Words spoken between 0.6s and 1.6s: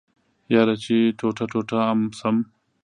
چې ټوټه